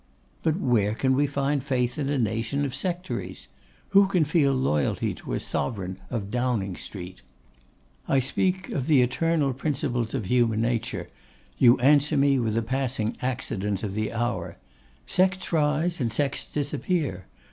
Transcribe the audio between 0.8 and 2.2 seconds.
can we find faith in a